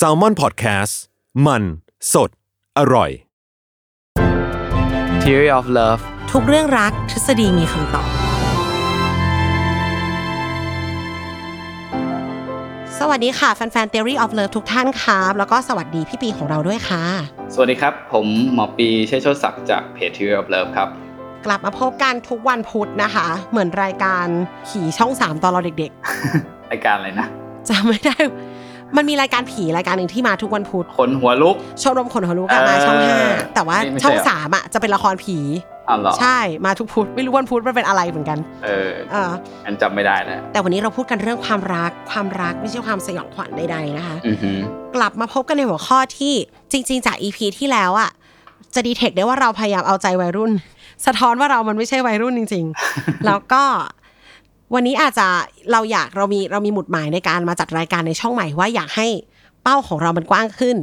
[0.00, 0.94] S a l ม o n PODCAST
[1.46, 1.62] มัน
[2.12, 2.30] สด
[2.78, 3.10] อร่อย
[5.22, 8.08] Theory of Love ทุกเรื่องรักทฤษฎีมีคำตอบ
[12.98, 17.04] สวัสดีค่ะ แฟนๆ Theory of Love ทุกท่านครับแล้วก็สวัสดีพี่ปีของเราด้วยค่ะ
[17.54, 20.88] สวัสดีครับ ผมหมอปีเชษโชติศักดิ์จากเพจ Theory of Love ครับ
[21.46, 24.26] กลับมาพบกันทุกวันพุธนะคะ เหมือนรายการ
[24.68, 25.90] ขี่ช่อง 3 ตอนเราเด็ก
[26.72, 28.16] รายการอะไรนะๆ จำไม่ได้
[28.96, 35.38] มันมีรายการผีรายการหนึ่งที่มาทุกวันพุธคนหัวลุกชมรมขนหัวลุกอะมาช่อง5แต่ว่าไม่ใช่ช่องเหรอ สามอะจะเป็นละครผี
[35.88, 39.32] อ้าวเหรอใช่มาทุกพุธไม่รู้วันพุธมันเป็นอะไรเหมือนกันเออเออ
[39.66, 44.58] อันจำไม่ได้แล้วแต่วันนี้เราพูดกันเรื่องความรักความรักไม่ใช่ความสยองขวัญใดๆนะคะ อือหือ
[44.96, 46.34] กลับมาพบกันในหัวข้อที่
[46.72, 48.10] จริง ๆ จาก EP ที่แล้วอะ
[48.74, 50.52] จะดีเทคได้ว่าเราพยายามเอาใจวัยรุ่น
[51.06, 53.62] สะท้อนว่าเรามันไม่ใช่วัยรุ่นจริง ๆ แล้วก็
[54.74, 55.26] วันนี้อาจจะ
[55.72, 59.08] เราอยากเรามีเรามีหมุดหมายในการมาจัดรายการในช่องใหม่ว่าอยากให้
[59.62, 60.76] เป้าของเรามันกว้างขึ้น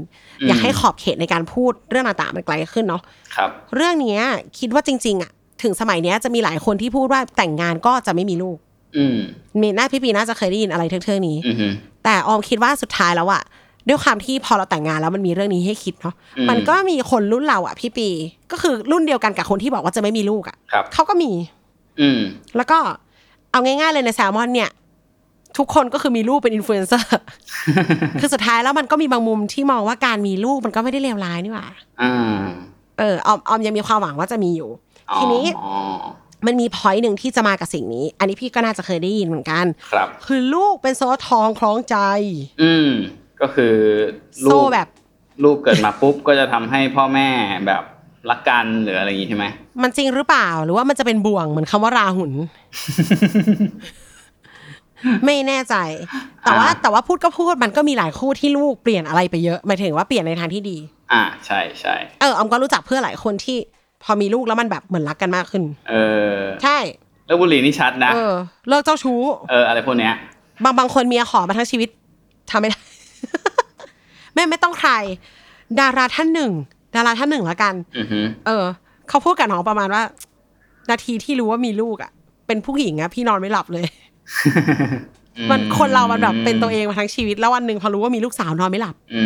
[0.48, 3.02] อยากให้ขอบเขตในการพูดเรื่องต่างๆมันไกลขึ้นเนาะ
[3.36, 4.22] ครับ เรื่องเนี้ย
[4.60, 5.32] คิดว่าจริง ๆอะ
[5.64, 8.58] ถึงสมัยเนี้ยจะมีหลายคนที่พูดว่าแต่งงานก็จะไม่มีลูก
[8.98, 9.18] อืม
[9.62, 11.72] มีน่าพี่ปีน่าจะเคยได้ยินอะไรเทื่องๆนี้อือหือ
[12.04, 13.44] แต่ออมคิดว่าสุดท้ายแล้วอะ
[13.88, 18.10] ด้วยความที่พอเราแต่งงานแล้วมันมีเรื่องนี้ให้คิดเนาะอืมมันก็มีคนรุ่นเราอะพี่ปี
[18.52, 21.32] ก็คือรุ่นเดียวกันกับคนที่บอกว่าจะไม่มีลูกอะครับเขาก็มี
[22.02, 22.20] อืม
[22.58, 22.78] แล้วก็
[23.52, 24.70] เอาง่ายๆเลยในแซลมอนเนี่ย
[25.58, 27.20] ทุกคนก็คือมีลูกเป็นอินฟลูเอนเซอร์
[28.20, 31.68] คือสุดท้ายแล้วมันก็มีบางมุมที่มองว่าการมีลูกมันก็ไม่ได้เลวร้ายนี่หว่า
[32.02, 32.42] อ่า
[33.00, 34.70] เออออมออมยังมีความหวังว่าจะมีอยู่
[35.16, 35.74] ทีนี้อ๋อ
[36.46, 41.98] มันมี point หนึ่งที่จะมากับสิ่งนี้ อันนี้พี่ก็น่าจะเคยได้ยินเหมือนกัน ครับ คือลูกเป็นโซ่ทองคล้องใจ
[42.62, 42.90] อืม
[43.42, 43.76] ก็คือ
[44.44, 44.88] ลูโซ่กแบบ
[45.44, 47.30] ลูกเกิดมาปุ๊บก็จะทำให้พ่อแม่
[47.68, 47.84] แบบ
[48.30, 49.46] รักกันหรืออะไรอย่างงี้ใช่ไหม
[49.82, 52.32] มันจริงหรือเปล่าหรือว่ามันจะเป็นบ่วงเหมือนคำว่าราหุน
[55.26, 55.76] ไม่แน่ใจ
[56.44, 60.78] แต่ว่าอ่าแต่ว่าพูดก็พูดมันก็มีหลายคู่ที่ลูกเปลี่ยนอะไรไปเยอะหมายถึงว่าเปลี่ยนในทางที่ดี
[61.14, 63.58] อ่าใช่ใช่เออออมก็รู้จักเพื่อนหลายคนที่
[64.04, 65.96] พอมีลูกแล้วมันแบบเหมือนรักกันมากขึ้น เอ
[66.36, 66.78] อ ใช่
[67.28, 68.36] แล้วบุหรี่นี่ชัดนะเออ
[68.70, 70.14] เลิกเจ้าชู้เอออะไรพวกเนี้ย
[70.64, 71.90] บางบางคนเมียขอมาทั้งชีวิต
[72.50, 72.80] ทำไม่ได้
[74.34, 74.92] ไม่ไม่ต้องใคร
[75.80, 76.52] ดาราท่านหนึ่ง
[76.96, 78.66] ดาราท่านหนึ่งแล้วกันอือหือเออ
[79.10, 80.04] เขาพูดกับน้องประมาณว่า
[80.90, 82.12] นาทีที่รู้ว่ามีลูกอะ
[82.48, 83.86] เป็นผู้หญิงอะ พี่นอนไม่หลับเลย
[85.52, 89.24] มันคนเรามันแบบเป็นตัวเองมาทั้งชีวิตแล้ววันหนึ่งพอรู้ว่ามีลูกสาวนอนไม่หลับ อื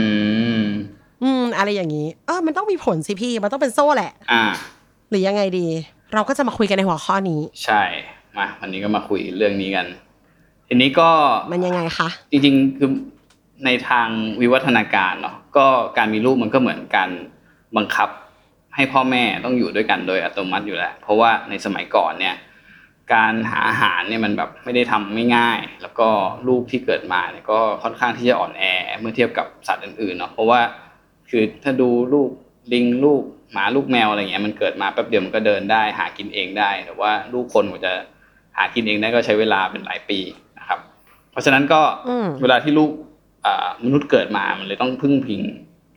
[0.61, 0.63] ม
[1.23, 4.43] อืม อะไรอย่างนี้ เออ มันต้องมีผลสิพี่ มันต้องเป็นโซ่แหละ อ่า
[5.09, 5.67] หรือยังไงดี
[6.13, 7.81] เราก็จะมาคุยกันในหัวข้อนี้ ใช่
[8.37, 9.87] มาวันนี้ก็มาคุยเรื่องนี้กัน
[10.67, 11.09] ทีนี้ก็
[11.51, 12.89] มันยังไงคะจริงๆคือ
[13.65, 14.07] ในทาง
[14.41, 15.67] วิวัฒนาการเนาะก็
[15.97, 17.09] การมีลูกมันก็เหมือนการ
[17.77, 18.09] บังคับ
[18.75, 22.35] ให้พ่อแม่ต้องอยู่ด้วยกันโดยอัตโนมัติอยู่แล้ว เพราะว่าในสมัยก่อนเนี่ย
[23.13, 26.09] การหาอาหารเนี่ยมันแบบไม่ได้ทำไม่ง่ายแล้วก็
[26.47, 28.63] ลูกที่เกิดมาเนี่ยก็ค่อนข้างที่จะอ่อนแอ
[28.99, 30.59] เมื่อเทียบกับสัตว์อื่นๆเนาะเพราะว่า
[31.29, 32.29] คือถ้าดูลูก
[32.73, 33.21] ลิงลูก
[33.53, 37.93] หมาลูกแมวอะไรเงี้ยมันเกิดมาแป๊บเดียวมันก็เดินได้ หากินเองได้แต่ว่าลูกคนกว่าจะ
[38.57, 40.19] หากินเองได้ก็ใช้เวลาเป็นหลายปี
[40.59, 40.79] นะครับ
[41.31, 42.91] เพราะฉะนั้นก็อืมเวลาที่ลูก
[43.45, 45.41] อ่ามนุษย์เกิดมามันเลยต้องพึ่งพิง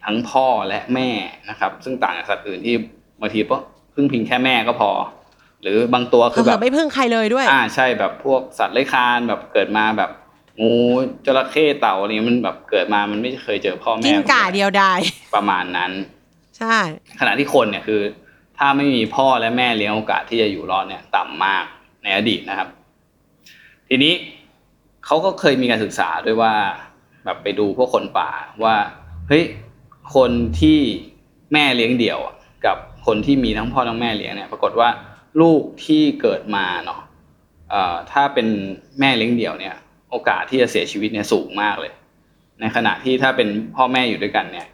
[0.08, 1.10] ทั้งพ่อและแม่
[1.50, 2.74] นะครับ ซึ่งต่างจากสัตว์อื่นที่
[3.20, 3.56] บางทีก็
[3.94, 4.90] พึ่งพิงแค่แม่ก็พอ
[5.62, 10.10] หรือบางตัวคืคืออแบแบบบไม่พึ่งใครเลยด้วย อ่าใช่แบบพวกสัตว์เลื้อยคลานแบบเกิดมาแบบ
[10.62, 10.74] งู
[11.26, 15.00] จระเข้เต่าอะไรเงี้ยมันแบบเกิดมามันไม่เคยเจอพ่อแม่กิ้งก่าเดียวดาย
[15.34, 15.92] ประมาณนั้น
[16.58, 16.76] ใช่
[17.20, 18.00] ขณะที่คนเนี่ยคือ
[18.58, 21.64] ถ้าไม่มีพ่อและแม่เลี้ยงโอกาสที่จะอยู่รอดเนี่ย ต่ำมาก
[22.02, 22.68] ในอดีตนะครับ
[23.88, 24.14] ทีนี้
[25.06, 26.52] เขาก็เคยมีการศึกษาด้วยว่า
[27.24, 28.30] แบบไปดูพวกคนป่า
[28.64, 28.74] ว่า
[29.28, 29.44] เฮ้ย
[30.14, 30.78] คนที่
[31.52, 32.18] แม่เลี้ยงเดี่ยว
[32.66, 32.76] กับ
[33.06, 34.88] คนที่มีทั้งพ่อทั้งแม่เลี้ยงเนี่ยปรากฏว่า
[35.40, 37.00] ลูกที่เกิดมาเนาะ
[38.12, 38.46] ถ้าเป็น
[39.00, 39.74] แม่เลี้ยงเดี่ยวเนี่ย
[40.10, 41.92] โอกาสที่จะเสียชีวิตเนี่ยสูงมากเลย
[42.60, 44.66] ในขณะที่ถ้าเป็นพ่อแม่อยู่ด้วยกันเนี่ย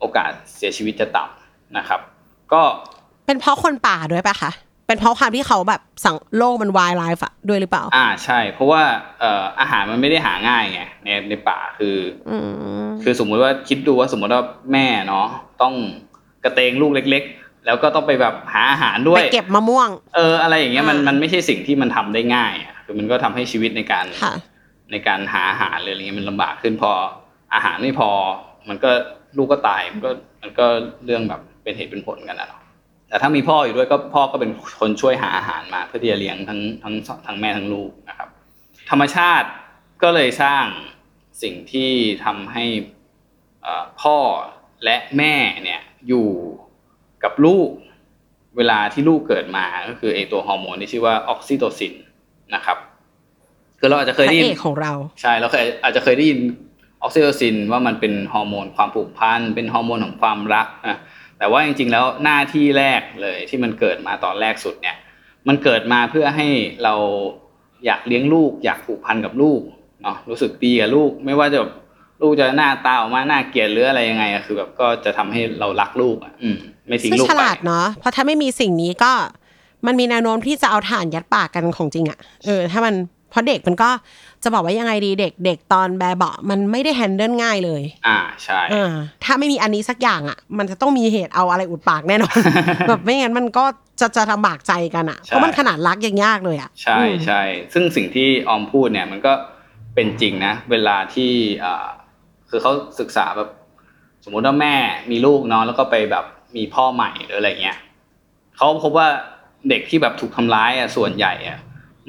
[0.00, 2.00] โอกาสเสียชีวิตจะต่ำนะครับ
[2.52, 2.62] ก็
[3.26, 4.50] เป็นเพราะคนป่าด้วยปะคะ
[4.86, 8.82] เป็นเพราะความที่เขาแบบสั่งโลกมันวายไลฟ์อะด้วยหรือเปล่า อ่าใช่ เพราะว่า
[9.20, 11.96] เอ่ออาหารมันไม่ได้หาง่ายไงในในป่าคือ
[12.28, 12.36] อื
[12.86, 14.42] มคือสมมุติว่าคิดดูว่าสมมติว่า
[14.72, 15.26] แม่เนาะ
[15.62, 15.74] ต้อง
[16.44, 24.34] กระเตงลูกเล็ก ๆ แล้วก็ต้องไปแบบหาอาหารด้วไปยเก็บมะม่วง เอออะไรอย่างเงี้ยมันอ่ามัมันไม่ใช่สิ่งที่มันทำได้ง่ายอะคือมันก็ทำให้ชีวิตในการค่ะ
[24.92, 26.90] ในการหาอาหารเลยอะไรเงี้ยมันลำบากขึ้นพอ
[27.54, 28.10] อาหารไม่พอ
[28.68, 28.90] มันก็
[29.36, 30.10] ลูกก็ตายมันก็
[30.42, 30.66] มันก็
[31.04, 32.60] เรื่องแบบเป็นเหตุเป็นผลกันนะเนาะ
[33.08, 34.50] แต่ถ้ามีพ่ออยู่ด้วยก็พ่อก็เป็น
[34.80, 36.94] คนช่วยหาอาหารมา เพื่อที่จะเลี้ยงทั้งทั้ง
[37.26, 38.28] ทั้งแม่ทั้งลูกนะครับ
[38.90, 39.48] ธรรมชาติ
[40.02, 40.64] ก็เลยสร้าง
[41.42, 41.90] สิ่งที่
[42.24, 42.64] ทำให้
[43.62, 44.16] เอ่อพ่อ
[44.84, 46.28] และแม่เนี่ยอยู่
[47.24, 47.68] กับลูก
[48.56, 51.94] เวลาที่ลูกเกิดมาก็คือไอตัวฮอร์โมนที่ชื่อว่าออกซิโตซิน
[52.54, 52.78] นะครับ
[53.78, 56.38] คือเราอาจจะเคยพระได้ยิเอนกของเราใช่เราเคยอาจจะเคยได้ยิน
[57.02, 60.98] ออกซิโตซินว่ามันเป็นฮอร์โมนความผูกพันเป็นฮอร์โมนของความรักนะ
[61.38, 64.96] แต่ว่าจริงๆแล้วหน้าที่แรกเลยที่มันเกิดมาตอนแรกสุดเนี่ย
[65.48, 66.48] มันเกิดมาเพื่อให้
[66.84, 66.94] เรา
[67.86, 69.60] อยากเลี้ยงลูก อยากผูกพันกับลูก
[70.02, 71.60] เนาะรู้สึกดีกับลูก ไม่ว่าจะ
[72.22, 76.56] ลูกจะหน้าตาออกมาหน้าเกลียดหรืออะไรยังไงอะคือแบบก็จะทำให้เรารักลูกอะอืม
[76.88, 79.12] ไม่ทิ้งลูกฉไปลาดเนาะเพราะถ้าไม่มีสิ่งนี้ก็
[79.86, 82.94] มันมีแนวโน้มที่จะเอาถ่านยัดปากกันของจริงอะ่ะ เออ ถ้ามัน
[83.36, 83.90] ราะเด็กมันก็
[84.42, 88.92] จะบอกว่ายังไงดีเด็กเด็กตอนแบบเบาะมันไม่ได้แฮนเดิลง่ายเลย อ่าใช่เออ
[89.24, 92.36] ถ้าไม่มีอันนี้สักอย่างอะ่ะ มันจะต้องมีเหตุเอาอะไรอุดปากแน่นอน
[92.88, 93.64] แบบไม่งั้นมันก็
[94.00, 97.42] จะจะลำบากใจกันอะ่ะเพราะมันขนาดรักยังยากเลยอะ่ะใช่อืมใช่
[97.72, 99.32] ซึ่งสิ่งที่ออมพูดเนี่ยมันก็
[99.94, 101.32] เป็นจริงนะ เวลาที่
[101.64, 101.86] อ่า
[102.50, 103.48] คือเขาศึกษาแบบ
[104.24, 104.74] สมมุติว่าแม่
[105.10, 106.24] มีลูกเนาะแล้วก็ไปแบบ
[106.56, 107.78] มีพ่อใหม่หรืออะไรเงี้ย
[108.56, 109.08] เขาพบว่า
[109.68, 111.58] เด็กที่แบบถูกทำร้ายอะส่วนใหญ่อะ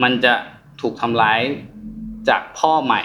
[0.03, 0.33] มันจะ
[0.81, 1.39] ถูกทำร้าย
[2.29, 3.03] จากพ่อใหม่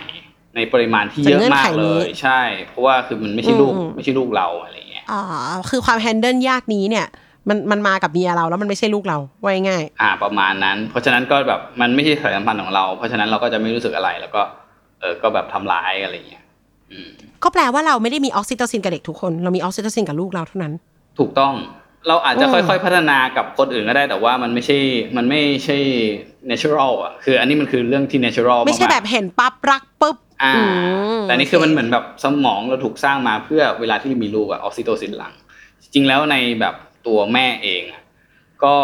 [0.57, 5.21] ในปริมาณที่เยอะมากเลย ใช่ เพราะว่าคือมันไม่ใช่ลูกไม่ใช่ลูกเราอะไรเงี้ยอ๋อ
[5.71, 7.07] คือความแฮนเดิลยากนี้เนี่ย
[7.49, 14.43] มันมันมากับเมียเราแล้วมันไม่ใช่ลูกเราว่าง่าย อ่าประมาณนั้น เพราะฉะนั้นก็แบบมันไม่ใช่สายสัมพันธ์ของเรา เพราะฉะนั้นเราก็จะไม่รู้สึกอะไรแล้วก็
[15.01, 16.45] เออก็แบบทำร้ายอะไรเงี้ย
[16.93, 17.09] อืม
[17.43, 20.73] ก็แปลว่าเราไม่ได้มีออกซิโตซินกับเด็กทุกคน เรามีออกซิโตซินกับลูกเราเท่านั้น
[21.19, 21.53] ถูกต้อง
[22.09, 24.79] เราอาจจะอืมค่อยๆพัฒนากับคนอื่นก็ได้แต่ว่ามันไม่ใช่
[25.17, 25.79] มันไม่ใช่
[26.51, 30.63] natural อะคือ อันนี้มันคือเรื่องที่ natural ไม่ใช่ากๆแบบเห็นปั๊บรักปุ๊บอ่าอื
[31.19, 35.33] มแต่นี่คือมันเหมือนแบบสมองเราถูกสร้างมาเพื่อเวลาที่มีลูกอะออกซิโตซินหลัง
[35.83, 36.75] จริงๆแล้วในแบบ
[37.07, 38.03] ตัวแม่เองอะ
[38.65, 38.75] ก็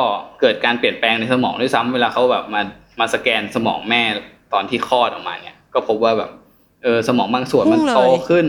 [0.40, 2.60] เกิดการเปลี่ยนแปลงในสมองด้วยซ้ำเวลาเขาแบบมา
[3.00, 4.02] มาสแกนสมองแม่
[4.52, 6.30] ตอนที่คลอดออกมาเนี่ย ก็พบว่าแบบ
[6.82, 8.46] เออสมองบางส่วนมันพุ่งเลยโตขึ้น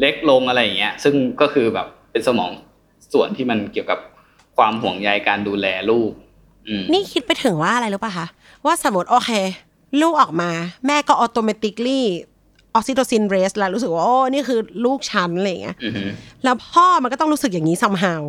[0.00, 2.50] เล็กลงอะไรอย่างเงี้ยซึ่งก็คือแบบเป็นสมอง
[3.12, 3.98] ส่วนที่มันเกี่ยวกับ
[4.56, 6.12] ความห่วงใยการดูแลลูก
[6.68, 8.26] อืมนี่คิดไปถึงว่าอะไรรู้ป่ะคะ
[8.64, 9.30] ว่าสมมติโอเค
[10.00, 10.50] ลูกออกมา
[10.86, 12.06] แม่ก็ automatically
[12.74, 16.04] ออกซิโตซิน raise แล้วรู้สึกว่าโอ้นี่คือลูกฉันอะไรอย่างเงี้ยอือฮึ
[16.44, 18.20] แล้วพ่อมันก็ต้องรู้สึกอย่างนี้ somehow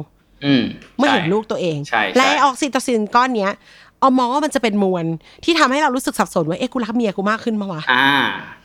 [0.46, 0.64] อืม
[0.98, 3.54] เมื่อใช่เห็นลูกตัวเองใช่ใช่และไอ้ออกซิโตซินก้อนเนี้ย
[4.00, 5.06] เอามองว่ามันจะเป็นมวล
[5.44, 8.08] ที่ทำให้เรารู้สึกสับสนว่าเอ๊ะกูรักเมียกูมากขึ้นมาวะอ่า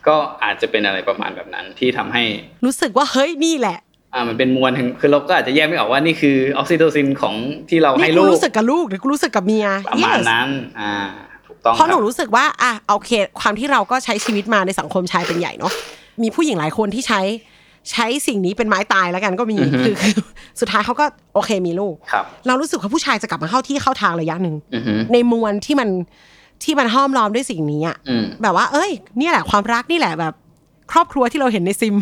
[0.07, 2.23] ก็อาจจะเป็นอะไรประมาณแบบนั้นที่ทำให้
[2.65, 3.77] รู้สึกว่าเฮ้ยนี่แหละ
[4.13, 7.35] อ่ามันเป็นมวลถึงคือเราก็อาจจะแยกไม่ออกว่านี่คือออกซิโตซินของ
[7.69, 10.49] ที่เรานี่ให้กูลูกรู้สึกกับลูกหรือกูรู้สึกกับเมียประมาณ Yes นั้น
[10.79, 10.93] อ่า
[11.47, 15.71] ถูกต้องเพราะหนูคบรู้สึกว่าอะโอเค ความที่เราก็ใช้ชีวิตมาในสังคมชายเป็นใหญ่เนาะ
[16.21, 17.21] มีผู้หญิงหลายคนที่ใช้
[17.91, 20.15] ใช้สิ่งนี้เป็นไม้ตายแล้วกันก็มีคือคือ
[20.59, 25.89] สุดท้ายเขาก็โอเคมีลูกครับเรารู้สึกว่าผู้ชายจะกลับมาเข้าที่เข้าทางระยะหนึ่งอือฮึในมวลที่มัน
[26.63, 30.33] ที่มันห้อมล้อมด้วยสิ่งนี้อะอืมแบบว่า เอ้ยเนี่ยแหละความรักนี่แหละแบบ
[30.91, 31.95] ครอบครัวที่เราเห็นในซิม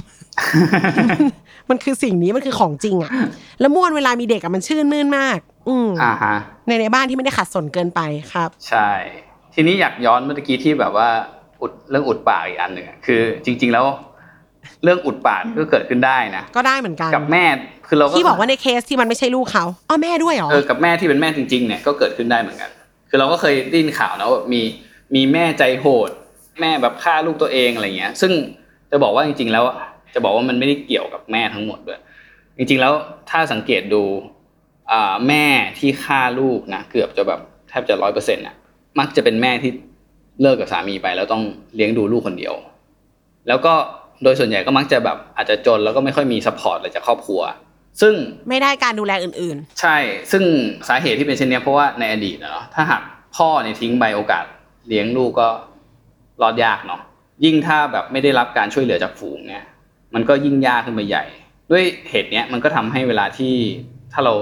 [1.69, 3.11] มันคือสิ่งนี้มันคือของจริงอะ
[3.59, 5.37] แล้วมวลเวลามีเด็กอะมันชื่นมื่นมาก
[5.69, 6.35] อืมอ่าฮะ
[6.67, 8.01] ในในบ้านที่ไม่ได้ขัดสนเกินไป
[8.33, 8.89] ครับ ใช่
[9.53, 11.09] ทีนี้อยากย้อนเมื่อกี้ที่แบบว่า
[11.61, 13.85] อุดเรื่องอุดปากอีกอันหนึ่งอะคือ จริง ๆ แล้ว
[14.83, 17.45] เรื่องอุดปากก็เกิดขึ้นได้นะก็ได้เหมือนกันกับแม่
[17.87, 22.69] คือเราก็ที่บอกว่าในเคสที่มันไม่ใช่ลูกเขาอ๋อแม่ด้วยเหรอเออกับแม่ที่เป็นแม่จริง ๆ เนี่ยก็เกิดขึ้นได้เหมือนกัน
[23.09, 24.61] คือเราก็เคยได้ยินข่าวนะว่ามี
[25.15, 26.09] มีแม่ใจโหด
[26.61, 28.31] แม่แบบฆ่าลูกตัวเองอะไรเงี้ย ซึ่ง
[28.91, 29.63] จะบอกว่าจริง ๆ แล้ว
[30.13, 31.99] จะบอกว่ามันไม่ได้เกี่ยวกับแม่ทั้งหมดด้วย
[32.57, 32.93] จริงๆแล้ว
[33.29, 34.03] ถ้าสังเกตดู
[34.91, 35.45] อ่าแม่
[35.79, 37.39] ที่ฆ่าลูกนะเกือบจะแบบ
[37.69, 38.55] แทบจะร้อยเปอร์เซ็นต์อะ
[38.99, 39.71] มักจะเป็นแม่ที่
[40.41, 41.43] เลิกกับสามีไปแล้วต้อง
[41.75, 42.53] เลี้ยงดูลูกคนเดียว
[43.47, 43.73] แล้วก็
[44.23, 47.41] โดยส่วนใหญ่ก็มักจะแบบอาจจะจนแล้วก็ไม่ค่อยมี support อะไรจากครอบครัว
[48.01, 48.13] ซึ่ง
[48.49, 49.97] ไม่ได้การดูแลอื่นใช่
[50.31, 50.43] ซึ่ง
[50.87, 53.01] สาเหตุที่เป็นเช่นเนี้ยเพราะว่าในอดีตอะเนาะถ้าหาก
[53.37, 54.45] พ่อเนี่ยทิ้งไปโอกาส
[54.87, 55.49] เลี้ยงลูกก็
[56.41, 57.01] รอดยากเนาะ
[57.45, 59.63] ยิ่งถ้าแบบไม่ได้รับการช่วยเหลือจากฝูงเนี่ย
[60.15, 61.25] มันก็ยิ่งยากขึ้นไปใหญ่
[61.71, 63.53] ด้วยเหตุเนี้ยมันก็ทำให้เวลาที่
[64.13, 64.33] ถ้าเรา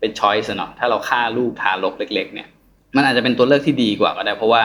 [0.00, 2.48] เป็นช้อยส์เนาะถ้าเราฆ่าลูกทารกเล็ก ๆ เนี่ย
[2.96, 4.62] มันอาจจะเป็นตัวเลือกที่ดีกว่าก็ได้ เพราะว่า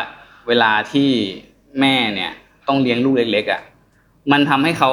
[0.47, 1.09] เวลาที่
[1.79, 2.31] แม่เนี่ย
[2.67, 3.61] ต้องเลี้ยงลูกเล็กๆอะ
[4.31, 4.91] มันทำให้เขา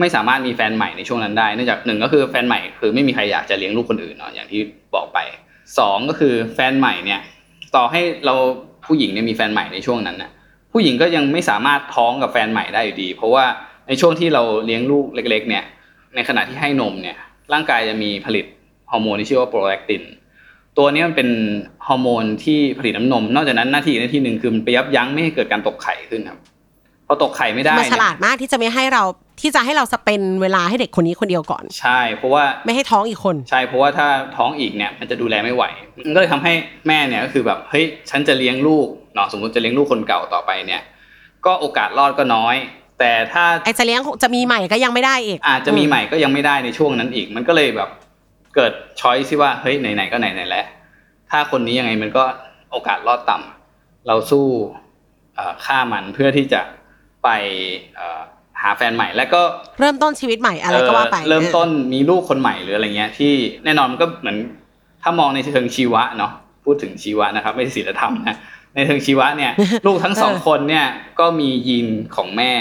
[0.00, 4.60] ไม่สามารถมีแฟนใหม่ในช่วงนั้นได้เนื่องจากหนึ่งก็คือแฟนใหม่คือไม่มีใครอยากจะเลี้ยงลูกคนอื่นเนาะอย่างที่
[4.94, 5.18] บอกไป
[5.78, 7.20] สองก็คือแฟนใหม่เนี่ย
[7.76, 8.34] ต่อให้เรา
[8.86, 10.30] ผู้หญิงเนี่ยมีแฟนใหม่ในช่วงนั้นน่ะ
[10.72, 13.44] ผู้หญิงก็ยังไม่สามารถท้องกับแฟนใหม่ได้อยู่ดี เพราะว่า
[13.90, 15.64] ในช่วงที่เราเลี้ยงลูกเล็ก ๆ เนี่ย
[16.14, 17.16] ในขณะที่ให้นมเนี่ย
[17.52, 18.44] ร่างกายจะมีผลิต
[18.90, 20.02] ฮอร์โมนที่ชื่อว่าโปรแลคติน
[20.78, 21.28] ตัวนี้มันเป็น
[21.86, 26.38] ฮอร์โมนที่ผลิตน้ำนม นอกจากนั้นหน้าที่หน้าที่หนึ่งคือมันไปยับยั้งไม่ให้เกิดการตกไข่ขึ้นครับ
[27.06, 29.02] พอตกไข่ไม่ได้มันฉเนี่ยลาดมากที่จะไม่ให้เรา
[29.40, 35.64] ที่จะให้เราสเปนเวลาให้เด็กคนนี้คนเดียวก่อน ใช่ เพราะว่าไม่ให้ท้องอีกคน ใช่เพราะว่าถ้าท้องอีกเนี่ยมันจะดูแลไม่ไหว
[36.06, 36.52] มันก็เลยทำให้
[36.86, 40.82] แม่เนี่ยก็คือแบบเฮ้ยฉันจะเลี้ยงลูกเนาะสมมติจะเลี้ยงลูกคนเก่าต่อไปเนี่ย
[41.46, 42.56] ก็โอกาสรอดก็น้อย
[43.00, 47.90] แต่ถ้าไอจะเลี้ยงจะมีใหม่ก็ยังไม่ได้อีกอาจจะมีใหม่ก็ยังไม่ได้ในช่วงนั้นอีก มันก็เลยแบบ
[48.54, 50.66] เกิดช้อยที่ว่าเฮ้ยไหนๆก็ไหนๆแล้ว
[51.30, 52.24] ถ้าคนนี้ยังไงมันก็
[52.70, 54.46] โอกาสรอดต่ำเราสู้
[55.34, 56.60] เอ่อฆ่ามันเพื่อที่จะ
[57.24, 57.28] ไป
[57.96, 58.20] เอ่อ
[58.62, 59.42] หาแฟนใหม่ แล้วก็
[59.80, 63.32] เริ่มต้นชีวิตใหม่อะไรก็ว่าไปเเริ่มต้นมีลูกคนใหม่หรืออะไรเงี้ย ที่
[63.64, 64.36] แน่นอนมันก็เหมือน
[65.02, 66.32] ถ้ามองในเชิงชีวะเนาะ
[66.64, 68.36] พูดถึงชีวะนะครับ ไม่ใช่ศีลธรรมนะ
[68.74, 69.52] ในเชิงชีวะเนี่ย
[69.86, 70.86] ลูกทั้งสองคนเนี่ย
[71.20, 72.52] ก็มียีนของแม่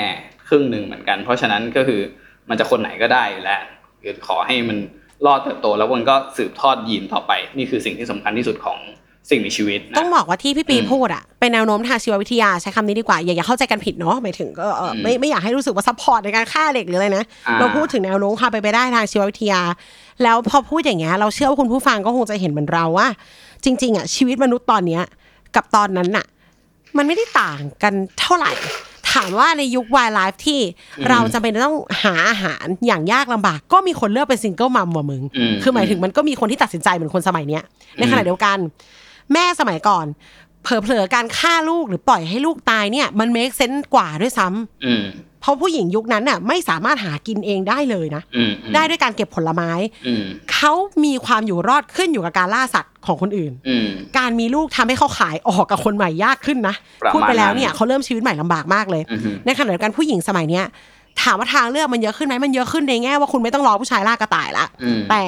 [0.50, 2.02] ครึ่งหนึ่งเหมือนกัน เพราะฉะนั้นก็คือ
[2.50, 3.62] มันจะคนไหนก็ได้อยู่แล้ว
[4.04, 4.78] คือขอให้มัน
[5.26, 8.80] รอดเติบโตแล้วมันก็สืบทอดยีนต่อไป นี่คือสิ่งที่สำคัญที่สุดของ
[9.30, 19.62] สิ่งมีชีวิตนะต้องบอกว่าที่พี่ปีอืมพูดอะเป็นแนวโน้มทางชีววิทยาใช้คำนี้ดีกว่า อย่าอย่าเข้าใจกันผิดเนาะหมายถึงก็เออไม่ไม่อยากให้รู้สึกว่า support ในการฆ่าเด็กหรืออะไรนะอ่าเราพูดถึงแนวโน้มความเป็นไปได้ทางชีววิทยา
[20.24, 23.08] แล้วพอพูดอย่างเงี้ยเราเชื่อว่าคุณผู้ฟังก็คงจะเห็นเหมือนเราว่า
[23.64, 25.04] จริง ๆอะชีวิตมนุษย์ตอนเนี้ย
[25.56, 26.26] กับตอนนั้นน่ะ
[26.98, 28.52] มันไม่ได้ต่างกันเท่าไหร่
[29.14, 30.60] ถามว่าในยุค wildlife ที่
[31.10, 37.64] เราจะเป็นต้องหาอาหารอย่างยากลำบาก ก็มีคนเลือกเป็น single mom ว่ะมึงอืมคือหมายถึงมันก็มีคนที่ตัดสินใจเหมือนคนสมัยเนี้ย
[37.98, 38.58] ในขณะเดียวกัน
[39.34, 40.06] แม่สมัยก่อน
[40.64, 45.04] เผลอๆการฆ่าลูกหรือปล่อยให้ลูกตายเนี่ย มัน make sense กว่าด้วยซ้ำอืม
[45.42, 49.72] เพราะผู้หญิงยุคนั้นน่ะ ไม่สามารถหากินเองได้เลยนะอืมอืมได้ด้วยการเก็บผลไม้
[50.08, 50.24] อืม
[50.54, 50.72] เขา
[51.04, 53.88] มีความอยู่รอดขึ้นอยู่กับการล่าสัตว์ของคนอื่นอืม
[54.18, 60.66] การมีลูกทำให้เขาขายออกกับคนใหม่ยากขึ้นนะประมาณพูดไปแล้วเนี่ยนั้นเขาเริ่มชีวิตใหม่ลำบากมากเลยอือฮึในขณะเดียวกันผู้หญิงสมัยเนี้ย
[61.22, 65.24] ถามว่าทางเลือกมันเยอะขึ้นไหมมันเยอะขึ้นในแง่ว่าคุณไม่ต้องรอผู้ชายล่ากระต่ายละอืมแต่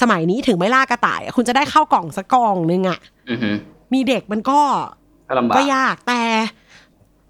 [0.00, 2.98] สมัยนี้ถึงไม่ล่ากระต่ายอะคุณจะได้เข้ากล่องสักกล่องนึงอะ
[3.30, 3.50] อือฮึ
[3.94, 4.60] มีเด็กมันก็
[5.28, 6.22] ก็ลำบากก็ยากแต่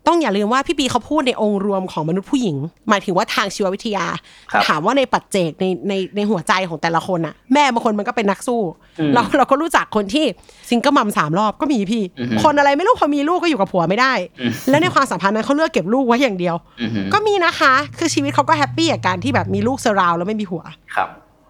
[0.09, 2.57] ต้องอย่าลืมว่าพี่ปีเขาพูดในองค์รวมของมนุษย์ผู้หญิง
[2.89, 4.05] หมายถึงว่าทางชีววิทยา
[4.53, 8.61] ครับถามว่าในปัจเจกในในในหัวใจของแต่ละคนอะแม่บางคนมันก็เป็นนักสู้
[8.99, 10.25] อืมเราเราก็รู้จักคนที่
[10.69, 20.63] single mom สามรอบก็มีพี่อือฮึคนอะไรไม่รู้พอมีลูกก็อยู่กับผัวไม่ได้อืมแล้วในความสัมพันธ์นั้นเขาเลือกเก็บลูกไว้อย่างเดียวอือฮึก็มีนะคะ คือชีวิตเขาก็ happy กับการที่แบบมีลูกเซราวแล้วไม่มีผัว
[20.97, 21.09] ครับ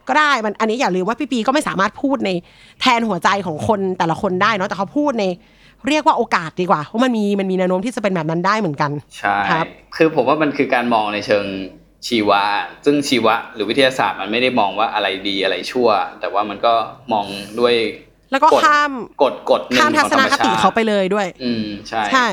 [0.08, 2.30] ก็ได้มันอันนี้อย่าลืมว่าพี่ปีก็ไม่สามารถพูดใน
[2.80, 5.24] แทนหัวใจของคนแต่ละคนได้เนาะแต่เขาพูดใน
[5.88, 9.66] เรียกว่าโอกาสดีกว่าว่ามันมีมันมีแนวโน้มที่จะเป็นแบบนั้นได้เหมือนกันใช่ครับ
[9.96, 11.44] คือผมว่ามันคือการมองในเชิง
[12.06, 12.42] ชีวะ
[12.84, 15.88] ซึ่งชีวะหรือวิทยาศาสตร์มันไม่ได้มองว่าอะไรดีอะไรชั่ว
[16.20, 16.74] แต่ว่ามันก็
[17.12, 17.26] มอง
[17.60, 17.74] ด้วย
[18.32, 18.92] แล้วก็กฎข้าม
[19.22, 22.26] กฎกฎหนึ่งข้ามขทัองศธรนรมคชาติติเขาไปเลยด้วย อืมใช่ใช่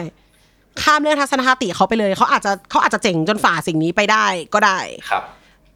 [0.84, 5.24] ข้ามเรื่องทัศนคติเขาไปเลยเขาอาจจะเขาอาจจะเจ๋งจนฝ่าสิ่งนี้ไปได้ก็ได้ครับ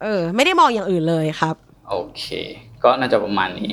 [0.02, 1.54] เออ ไม่ได้มองอย่างอื่นเลยครับ
[1.88, 2.24] โอเค
[2.84, 3.72] ก็น่าจะประมาณนี้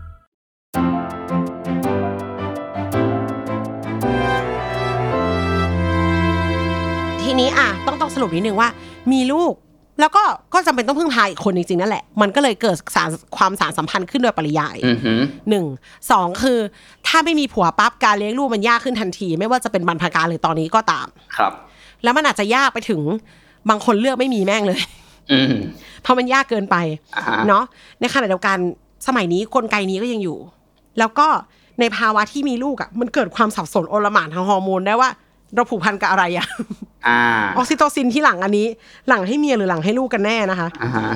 [7.33, 8.69] ทีนี้อะต้องต้องสรุปนิดนึงว่า
[9.11, 9.53] มีลูก
[9.99, 10.23] แล้วก็
[10.53, 15.13] ก็จำเป็นต้องพึ่งพาอีกคนจริงๆนั่นแหละ มันก็เลยเกิดสารความสารสัมพันธ์ขึ้นโดยปริยายอือฮึ
[15.49, 15.65] หนึ่ง
[16.11, 16.59] สองคือ
[17.07, 21.07] ถ้าไม่มีผัวปั๊บการเลี้ยงลูกมันยากขึ้นทันที ไม่ว่าจะเป็นบรรพการหรือตอนนี้ก็ตาม
[21.37, 21.53] ครับ
[22.03, 23.01] แล้วมันอาจจะยากไปถึง
[23.69, 24.81] บางคนเลือกไม่มีแม่งเลย
[25.31, 25.53] อืม
[26.01, 26.75] เพราะมันยากเกินไป
[27.15, 27.63] อ่าฮะเนาะ
[27.99, 28.57] ในขณะเดียวกัน
[29.07, 30.37] สมัยนี้กลไกนี้ก็ยังอยู่
[30.99, 31.27] แล้วก็
[31.79, 35.09] ในภาวะที่มีลูกอะ มันเกิดความสับสนโอลหม่านทางฮอร์โมนได้ว่า
[35.55, 36.47] เราผูกพันกับอะไรอะ
[37.07, 37.19] อ่า
[37.57, 38.67] ออกซิโตซินที่หลังอันนี้
[39.09, 41.07] หลังให้เมียหรือหลังให้ลูกกันแน่นะคะอ่าฮะ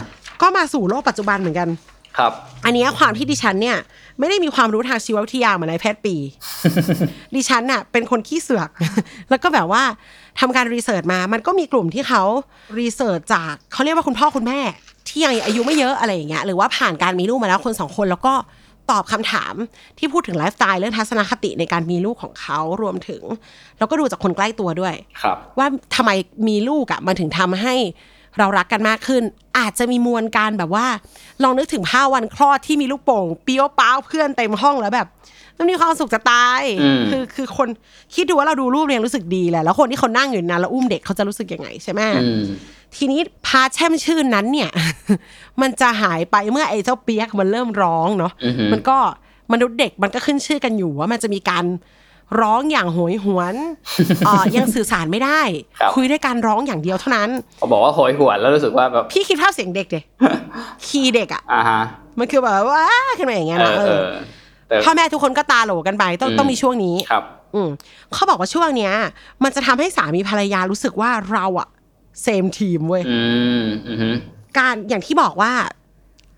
[0.42, 1.70] ก็มาสู่โลกปัจจุบันเหมือนกัน
[2.18, 2.32] ครับ
[2.66, 3.78] อันเนี้ยความที่ดิฉันเนี่ย
[4.20, 6.16] ไม่ได้มีความรู้ทางชีววิทยาเหมือนนายแพทย์ปี
[7.36, 8.70] ดิฉันน่ะ เป็นคนขี้เสือก
[9.30, 9.84] แล้วก็แบบว่า
[10.40, 12.24] ทำการ research มา มันก็มีกลุ่มที่เขา
[12.80, 14.60] research จากเขาเรียกว่าคุณพ่อคุณแม่
[15.08, 18.34] ที่ยังอายุไม่เยอะอะไรอย่างเงี้ยหรือว่าผ่านการมีลูกมาแล้วคนสองคนแล้วก็
[18.92, 19.54] ตอบคำถาม
[19.98, 23.24] ที่พูดถึงไลฟ์สไตล์เรื่องทัศนคติในการมีลูกของเขารวมถึง
[23.78, 26.12] แล้วก็ดูจากคนใกล้ตัวด้วยครับว่าทำไม
[26.48, 27.76] มีลูกอะ่ะมันถึงทำให้
[28.40, 29.24] เรารักกันมากขึ้น
[29.58, 30.88] อาจจะมีมวลการแบบว่า
[31.44, 35.08] ลองนึกถึงภาพวันคลอดที่มีลูกโป่งเปี้ยวป้าวเพื่อนเต็มห้องแล้วแบบ
[35.58, 37.68] มันมีความสุขจะตายอืมคือคือคน
[38.16, 42.44] คิดดูว่าเราดูรูปเนี่ยรู้สึกดีแหละแล้วคนที่เขานั่งอยู่นั้นแล้วอุ้มเด็กเขาจะรู้สึกยังไงใช่ไหมอืม
[42.98, 44.70] ทีนี้พาแช่มชื่นนั้นเนี่ย
[45.62, 48.98] มันจะหายไปเมื่อไอ้เจ้าเปียกมันเริ่มร้องเนาะอือหือมันก็
[49.54, 51.66] มนุษย์เด็กมันก็ขึ้นชื่อกันอยู่ว่ามันจะมีการ
[52.42, 53.56] ร้องอย่างโหยหวน
[54.26, 55.42] เอ่อยังสื่อสารไม่ได้
[55.80, 60.02] ครับคุยด้วยการร้องอย่างเดียวเท่านั้นเขาบอกว่าโหยหวนแล้วรู้สึกว่าแบบพี่คิดภาพเสียงเด็กเด็
[60.88, 61.82] คีย์เด็กอะอ่าฮะ
[62.20, 62.84] มันคือแบบว่า
[63.18, 64.16] ขึ้นมาอย่างเงี้ยเอนะอเอเอออ
[64.68, 67.24] แต่พ่อแม่ทุกคนก็ตาโหลกันไปต้องอืมต้องมีช่วงนี้ครับ
[67.56, 67.70] อืม
[68.14, 68.94] เขาบอกว่าช่วงเนี้ย
[69.44, 71.68] มันจะทำให้สามีภรรยารู้สึกว่าเราอะ
[72.22, 73.20] เซมทีมเว้ยอื
[73.64, 74.10] มอือฮึ
[74.58, 75.52] การอย่างที่บอกว่า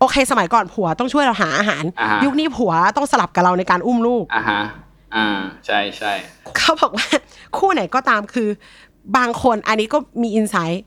[0.00, 4.62] โอเค สมัยก่อนผัวต้องช่วยเราหาอาหารอ่าฮะยุคนี้ผัวต้องสลับกับเราในการอุ้มลูกอ่าฮะ
[5.14, 5.26] อ่า
[5.66, 6.12] ใช่ใช่
[6.56, 7.08] เขาบอกว่า
[7.56, 8.48] คู่ไหนก็ตามคือ
[9.16, 10.84] บางคนอันนี้ก็มีอินไซต์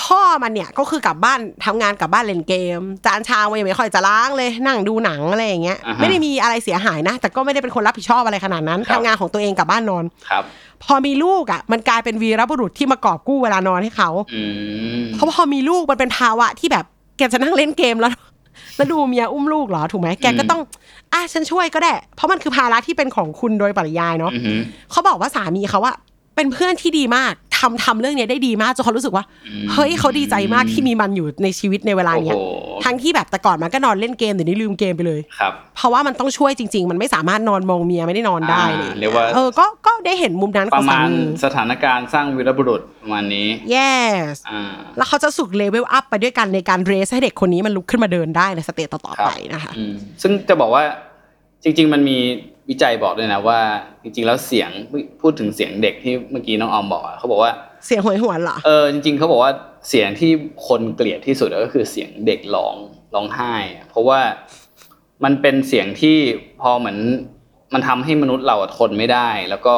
[0.00, 10.44] พ่อมันเนี่ยก็คือกลับบ้านทำงานกลับบ้านเล่นเกม จานชามมันยังไม่ค่อยจะล้างเลยนั่งดูหนังอะไรอย่างเงี้ยอ่าฮะไม่ได้มีอะไรเสียหายนะ แต่ก็ไม่ได้เป็นคนรับผิดชอบอะไรขนาดนั้นครับทำงานของตัวเองกลับบ้านนอนครับ
[10.84, 14.42] พอมีลูกอะ มันกลายเป็นวีรบุรุษที่มากอบกู้เวลานอนให้เขาอื
[15.00, 16.84] มเพราะพอมีลูกมันเป็นภาวะที่แบบ
[17.16, 18.12] แกจะนั่งเล่นเกมแล้ว
[18.76, 20.60] แล้วดูเมียอุ้มลูกเหรอถูกไหมแกก็ต้อง
[21.12, 24.54] อะฉันช่วยก็ได้ เพราะมันคือภาระที่เป็นของคุณโดยปริยายเนาะอือฮึ
[24.90, 25.94] เขาบอกว่าสามีเขาว่า
[26.36, 27.32] เป็นเพื่อนที่ดีมาก
[27.62, 29.24] ทำทำเรื่องเนี้ยได้ดีมากจนเขารู้สึกว่า
[29.72, 50.82] เฮ้ยเขาดีใจมากที่มีมันอยู่ในชีวิตในเวลาเนี้ยโอ้โหทั้งที่แบบแต่ก่อนมันก็นอนเล่นเกมเดี๋ยวนี้ลืมเกมไปเลยครับเพราะว่ามันต้องช่วยจริง ๆ มันไม่สามารถนอนมองเมียไม่ได้นอนได้เลยอ่าเรียกว่าเออก็ก็ได้เห็นมุมนั้นปของระสามาณมีสถานการณ์สร้างวีรบุรุษประมาณนี้ yes อ่าแล้วเขาจะสุก level up ไปด้วยกันในการ raise ให้เด็กคนนี้มันลุกขึ้นมาเดินได้ใน stage ต่อๆไปครับนะคะอืมซึ่งจะบอกว่า
[51.64, 52.18] จริง ๆ มันมี
[52.70, 53.60] วิจัยบอกด้วยนะว่า
[54.02, 54.70] จริงๆแล้วเสียง
[55.20, 57.52] พูดถึงเสียงเด็กที่เมื่อกี้น้องออมบอกอะเขาบอกว่า
[57.86, 59.52] เสียงโหยหวนเหรอเออจริงๆเขาบอกว่า
[59.88, 60.30] เสียงที่
[60.68, 62.74] คนเกลียดที่สุดก็คือเสียงเด็กร้อง
[63.14, 64.20] ร้องไห้อะเพราะว่า
[65.24, 66.16] มันเป็นเสียงที่
[66.60, 66.98] พอเหมือน
[67.74, 69.74] มันทำให้มนุษย์เราอะทนไม่ได้ แล้วก็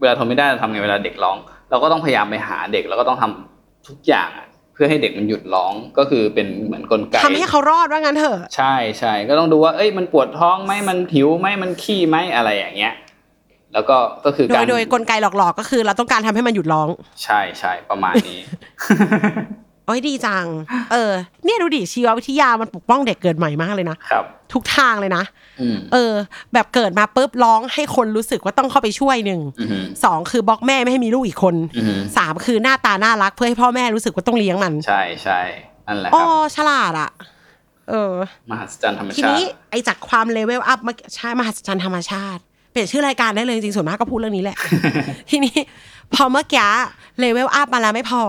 [0.00, 1.36] เวลาทนไม่ได้เราทำไงเวลาเด็กร้อง
[1.70, 12.94] เราก็ต้องพยายามไปหาเด็กแล้วก็ต้องทำทุกอย่างอะ เพื่อให้เด็กมันหยุดร้องก็คือเป็นเหมือนกลไกทำให้เขารอดว่างั้นเถอะใช่ใช่ก็ต้องดูว่าเอ้ยมันปวดท้องไหมมันหิวไหมมันขี้ไหมอะไรอย่างเงี้ย
[13.74, 16.88] แล้วก็ก็คือโดการยโดยกลไกหลอกๆก็คือ เราต้องการทำให้มันหยุดร้อง
[17.24, 18.40] ใช่ใช่ประมาณนี้
[19.86, 20.46] โอ้ยดีจัง
[20.92, 21.12] เออ
[21.44, 25.24] เนี่ยดูดิชีววิทยามันปกป้องเด็กเกิดใหม่มากเลยนะครับ ทุกทางเลยนะ
[25.60, 26.12] อืมเออ
[26.52, 35.40] แบบเกิดมาปุ๊บร้องให้คนรู้สึกว่าต้องเข้าไปช่วยหนึ่งอือหือสองคือบล็อกแม่ไม่ให้มีลูกอีกคนอือหือสามคือหน้าตาน่ารักเพื่อให้พ่อแม่รู้สึกว่าต้องเลี้ยงมัน ใช่ใช่
[35.86, 37.10] นั่นแหละคอ๋อรับฉลาดอะ
[37.90, 38.14] เออ
[38.50, 44.56] มหัศจรรย์ธรรมทีชานี้ติไอ้จากความเลเวลอัพมาใช่มหัศจรรย์ธรรมชาติ เปลี่ยนชื่อรายการได้เลยจริงๆส่วนมากก็พูดเรื่องนี้แหละ
[45.30, 45.56] ทีนี้
[46.14, 46.68] พอเมื่อกี้
[47.18, 48.22] เลเวลอัพมาแล้วไม่พอ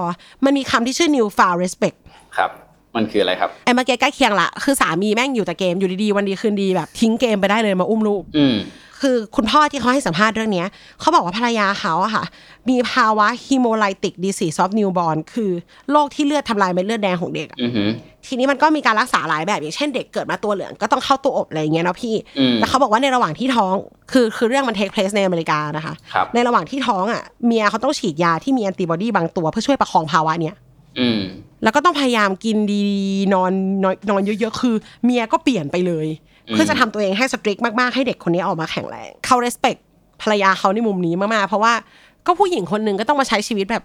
[0.45, 1.97] มันมีคำที่ชื่อ new far respect
[2.37, 2.51] ครับ
[2.95, 8.55] มันคืออะไรครับ ไอ้เมื่อกี้ใกล้เคียงละ คือสามีแม่งอยู่แต่เกม อยู่ดีๆ วันดีคืนดีแบบทิ้งเกมไปได้เลยมาอุ้มลูก อืม
[9.01, 10.67] คือคุณพ่อที่เขาให้สัมภาษณ์เรื่องเนี้ย
[10.99, 12.25] เขาบอกว่าภรรยาเขาอะค่ะ
[12.69, 15.51] มีภาวะ hemolytic disease of newborn คือ
[15.91, 17.89] โรคที่เลือดทำลายเม็ดเลือดแดงของเด็กอะอือหือ
[18.27, 23.73] ทีนี้มันก็มีการรักษาหลายแบบอย่างเช่นเด็กเกิดมาตัวเหลืองก็ต้องเข้าตัวอบอะไรอย่างเงี้ยเนาะพี่อืมแต่เขาบอกว่าในระหว่างที่ท้อง
[24.11, 30.55] คือคือเรื่องมัน take place ในอเมริกานะคะครับในระหว่างที่ท้องอะเมียเขาต้องฉีดยาที่มีแอนติบอดีบางตัวเพื่อช่วยประคองภาวะเนี้ย
[30.99, 31.19] อืม
[31.63, 33.51] แล้วก็ต้องพยายามกินดีๆนอน
[33.83, 39.79] นอนนอนเยอะๆคือ เมียก็เปลี่ยนไปเลยอืม เพื่อจะทำตัวเองให้สตริกมาก ๆ ให้เด็กคนนี้ออกมาแข็งแรงเขา respect
[40.21, 41.73] ภรรยาเขาในมุมนี้มาก ๆ เพราะว่า
[42.25, 43.83] ก็ผู้หญิงคนหนึ่งก็ต้องมาใช้ชีวิตแบบ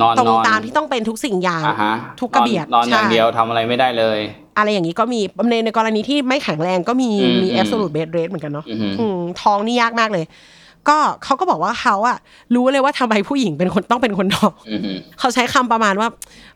[0.00, 4.18] นอนตรงนอนตามที่ต้องเป็นทุกสิ่งอย่างอ่าฮะทุกกระเบียดนอนนอนอย่างใช่เดียวทำอะไรไม่ได้เลย
[4.58, 5.20] อะไรอย่างนี้ก็มี
[5.50, 10.24] ในในกรณีที่ไม่แข็งแรงก็มีอืมมีอืม absolute bed rate เหมือนกันเนาะอือหืออืมท้องนี่ยากมากเลย
[10.88, 12.18] ก็เขาก็บอกว่าเขาอะ
[12.54, 16.08] รู้เลยว่าทำไมผู้หญิงเป็นคนต้องเป็นคนท้องอือหือเขาใช้คำประมาณว่า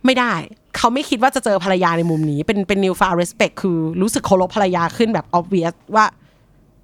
[0.05, 0.33] ไม่ได้
[0.77, 6.07] เขาไม่คิดว่าจะเจอภรรยาในมุมนี้ เป็นเป็น new far respect คือรู้สึกเคารพภรรยาขึ้นแบบ obvious ว่า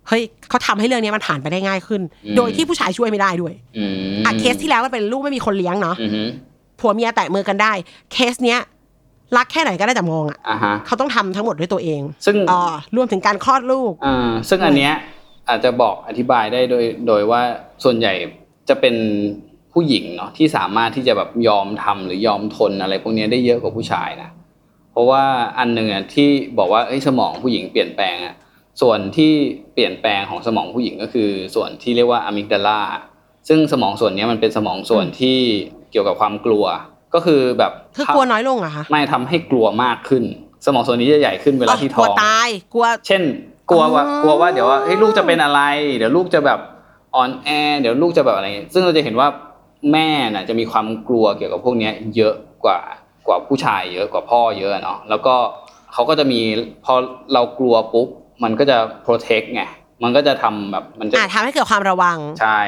[0.09, 6.27] เฮ้ยเขาทำให้เรื่องนี้มันผ่านไปได้ง่ายขึ้นอืมโดยที่ผู้ชายช่วยไม่ได้ด้วยอืมอะเคสที่แล้วมันเป็นลูกไม่มีคนเลี้ยงเนาะอือหือ
[6.81, 7.73] ผัวเมียแตะมือกันได้
[8.13, 8.61] เคสเนี้ย
[9.37, 12.61] รักแค่ไหนก็ได้แต่มองอะอ่าฮะเขาต้องทำทั้งหมดด้วยตัวเอง ซึ่งอ๋อ
[12.97, 14.95] รวมถึงการคลอดลูกอ่าซึ่งอันเนี้ย
[15.49, 17.43] อาจจะบอกอธิบายได้โดยโดยว่า
[17.85, 18.13] ส่วนใหญ่
[18.69, 18.97] จะเป็น
[19.73, 24.31] ผู้หญิงเนาะที่สามารถที่จะแบบยอมทำหรือยอมทนอะไรพวกเนี้ยได้เยอะกว่าผู้ชายนะ
[24.93, 25.25] เพราะว่า
[25.59, 26.29] อันหนึ่งอะที่
[26.59, 28.35] บอกว่าเอ้ยสมองผู้หญิงเปลี่ยนแปลงอะ
[28.81, 29.33] ส่วนที่
[29.75, 32.81] เปลี่ยนแปลงของสมองผู้หญิงก็คือ ส่วนที่เรียกว่าอะมิกดาลา
[33.49, 35.39] ซึ่งสมองส่วนเนี้ยมันเป็นสมองส่วนที่
[35.91, 36.65] เกี่ยวกับความกลัว
[37.15, 40.25] ก็คือแบบคือกลัวน้อยลงเหรอะคะไม่ทำให้กลัวมากขึ้น
[40.67, 43.23] สมองส่วนนี้จะใหญ่ขึ้นเวลาที่กท้ลัอวงตายกลัวเช่น
[43.73, 45.61] กลัวว่าอ๋อกลัวว่าเดี๋ยวว่าเฮ้ยลูกจะเป็นอะไร
[45.97, 46.61] เดี๋ยวลูกจะแบบ
[47.15, 47.49] อ่อนแอ
[47.81, 49.29] เดี๋ยวลูกจะแบบอะไรอย่างเงี้ยซึ่งเราจะเห็นว่า
[49.93, 52.79] แม่น่ะจะมีความกลัวเกี่ยวกับพวกเนี้ยเยอะกว่า
[53.27, 55.35] กว่าผู้ชายเยอะกว่าพ่อเยอะเนาะแล้วก็
[55.93, 56.41] เขาก็จะมี
[56.85, 56.95] พอ
[57.35, 58.09] เรากลัวปุ๊บ
[58.43, 59.63] มันก็จะ protect ไง
[60.03, 62.61] มันก็จะทำแบบมันจะอ่าทำให้เกิดความระวัง ใช่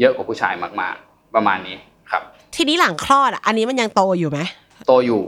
[0.00, 1.76] เยอะกว่าผู้ชายมากๆ ประมาณนี้
[2.10, 2.22] ครับ
[2.56, 4.40] ทีนี้หลังคลอดอะอันนี้มันยังโตอยู่ไหม
[4.86, 5.22] โตอยู่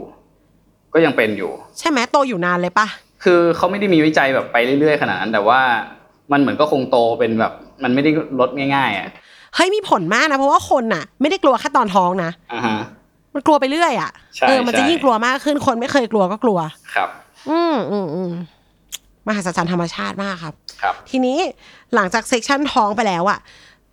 [0.93, 2.87] ก็ยังเป็นอยู่ ใช่ไหมโตอยู่นานเลยปะ
[3.23, 5.59] คือเขาไม่ได้มีวิจัยแบบไปเรื่อยๆขนาดนั้น แต่ว่า
[6.31, 7.53] มันเหมือนก็คงโตเป็นแบบ
[7.83, 9.07] มันไม่ได้ลดง่ายๆอะ
[9.55, 12.77] เฮ้ยมีผลมากนะ เพราะว่าคนน่ะ ไม่ได้กลัวแค่ตอนท้องนะอ่าฮะ
[13.33, 16.59] มันกลัวไปเรื่อยอะใช่เออมันจะใช่ยิ่งกลัวมากขึ้นคนไม่เคยกลัวก็กลัว
[16.95, 17.09] ครับ
[17.49, 18.31] อืมอืมอืม
[19.27, 21.37] มหัศจรรย์ธรรมชาติมากครับ ครับ ทีนี้
[21.95, 23.39] หลังจากเซกชันท้องไปแล้วอะ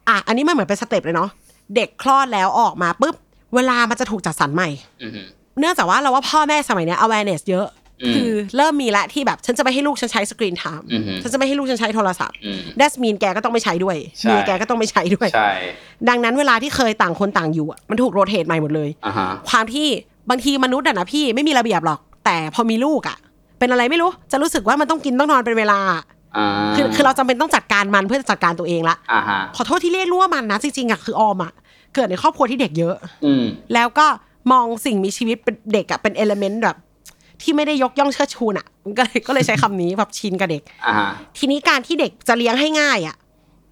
[0.09, 1.31] อะอันนี้มันเหมือนเป็น step เลยเนาะ
[1.77, 3.15] เด็กคลอดแล้วออกมาปุ๊บ
[3.55, 4.69] เวลามันจะถูกจัดสรรใหม่
[5.03, 5.23] อือฮึ
[5.61, 15.51] เนื่องจากว่าเราว่าพ่อแม่สมัยเนี้ย awareness เยอะอืม คือเริ่มมีละที่แบบ ฉันจะไม่ให้ลูกฉันใช้ screen time อือฮึฉันจะไม่ให้ลูกฉันใช้โทรศัพท์อืม d ดสมีนแกก็ต้องไม่ใช้ด้วยใช่เมียแกก็ต้องไม่ใช้ด้วยใช่
[16.09, 19.87] ดังนั้นเวลาที่เคยต่างคนต่างอยู่อะมันถูก rotate ใหม่หมดเลยอ่าฮะความที่
[20.31, 23.17] บางทีมนุษย์อะนะพี่ไม่มีระเบียบหรอก แต่พอมีลูกอะ
[23.59, 25.81] เป็นอะไรไม่รู้จะรู้สึกว่ามันต้องกินต้องนอนเป็นเวลา
[26.37, 31.53] อ่าคือคือเราจำเป็นต้องจัดการมันเพื่อจะจัดการตัวเองละอ่าฮะขอโทษที่เรียกรู้ว่ามันนะจริงๆอะคือออมอะ
[31.95, 34.07] เกิดในครอบครัวที่เด็กเยอะอืมแล้วก็
[34.53, 36.77] มองสิ่งมีชีวิตเป็นเด็กอะเป็นเอลเมนต์แบบ
[37.43, 38.67] ที่ไม่ได้ยกย่องเชิดชูน่ะ
[38.99, 43.17] ก็เลยก็เลยใช้คำนี้แบบชินกับเด็กอ่าฮะทีนี้การที่เด็กจะเลี้ยงให้ง่ายอะ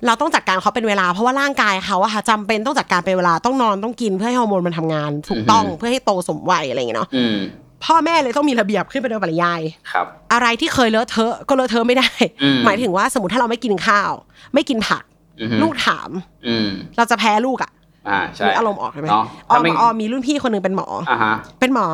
[0.07, 7.37] เราต้องจัดการเขาเป็นเวลาเพราะว่าร่างกายเขาอะค่ะจำเป็นต้องจัดการเป็นเวลาต้องนอนต้องกินเพื่อให้ฮอร์โมนมันทำงานถูกต้องเพื่อให้โตสมวัยอะไรอย่างเงี้ยเนาะอืม
[7.85, 9.61] พ่อแม่เลยต้องมีระเบียบขึ้นไปโดยปริยาย
[9.93, 12.09] ครับ อะไรที่เคยเลอะเทอะก็เลอะเทอะไม่ได้
[12.43, 14.13] อืมหมายถึงว่าสมมติถ้าเราไม่กินข้าว
[14.55, 15.05] ไม่กินผัก
[15.41, 16.11] อือฮึลูกถาม
[16.47, 17.71] อืมเราจะแพ้ลูกอะ
[18.09, 21.87] อ่าใช่มีอารมณ์ออกใช่ไหมเนาะออถ้ามไม่ออมมีรุ่นพี่คนหนึงเป็นหมออ่าฮะเป็นหมอ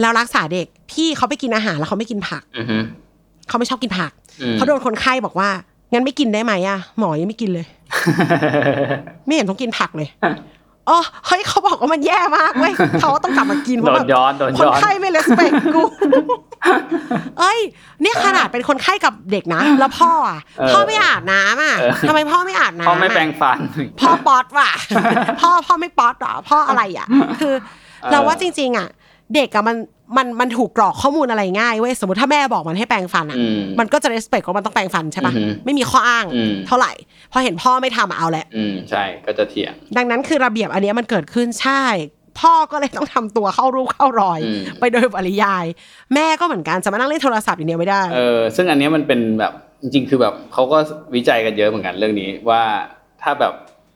[0.00, 2.76] แล้วรักษาเด็กพี่เขาไปกินอาหารแล้วเขาไม่กินผักอือฮึ
[3.48, 5.48] เขาไม่ชอบกินผักอืมเขาโดนคนไข้บอกว่า
[5.92, 7.66] งั้นไม่กินได้ไหมอะหมอยังไม่กินเลย
[9.26, 10.08] ไม่เห็นต้องกินผักเลย
[10.88, 15.82] อ๋อเฮ้ยเขาบอกว่ามันแย่มากเว้ยเขาต้องกลับมากินเพโดราะนแบบย้อนโดนคนย้อนไข้ไม่เลสเปกกู
[17.38, 17.58] เอ้ย
[18.02, 23.58] เนี่ยขนาดเป็นคนไข้กับเด็กนะ แล้วพ่ออะเออพ่อไม่อาบน้ำอะเออทำไมพ่อไม่อาบน้ำพ่อไม่ะแปรงฟัน
[24.00, 24.70] พ่อป๊อตว่ะ
[25.40, 27.06] พ่อพ่อไม่ป๊อตหรอพ่ออะไรอะ
[27.40, 27.54] คือ
[28.10, 28.88] เราว่าจริง ๆ อะ
[29.34, 29.76] เด็กอะมัน
[30.16, 36.92] มันมันถูกกรอกข้อมูลอะไรง่ายเว้ยสมมติถ้าแม่บอกมันให้แปรงฟันอะอืมมันก็จะ respect ว่ามันต้องแปรงฟันใช่ปะอือฮึไม่มีข้ออ้างอืมเท่าไหร่
[37.32, 41.82] พอเห็นพ่อไม่ทำอะเอาแหละอืมใช่ก็จะเถียง ดังนั้นคือระเบียบอันเนี้ยมันเกิดขึ้นใช่
[42.40, 45.64] พ่อก็เลยต้องทำตัวเข้ารูปเข้ารอยอืมไปโดยปริยาย
[46.14, 50.78] แม่ก็เหมือนกันจะมานั่งเล่นโทรศัพท์อย่างเดียวไม่ได้เออซึ่งอันเนี้ยมันเป็นแบบจริงๆ คือแบบเขาก็
[51.14, 52.62] วิจัยกันเยอะเหมือนกันเรื่องนี้ว่า
[53.22, 53.54] ถ้าแบบ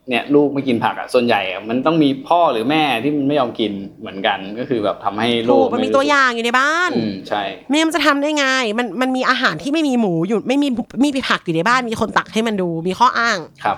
[0.09, 8.47] เนี่ยลูกไม่กินผักอะส่วนใหญ่อะมันต้องมีพ่อหรือแม่ที่มันไม่ยอมกินเหมือนกันก็คือแบบทำให้ลูถูกกมันมีตัวอย่างอยู่ในบ้านอืมใช่ไม่งั้นมันจะทำได้ไง
[8.79, 10.69] มันมันมีอาหารที่ไม่มีหมูอยู่ไม่มี
[11.05, 13.77] มีผักอยู่ในบ้านมีคนตักให้มันดูมีข้ออ้างครับ